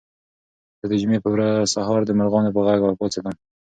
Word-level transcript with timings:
زه 0.79 0.85
د 0.91 0.93
جمعې 1.01 1.19
په 1.25 1.29
سهار 1.73 2.01
د 2.05 2.11
مرغانو 2.19 2.53
په 2.55 2.61
غږ 2.67 2.79
راپاڅېدم. 2.89 3.35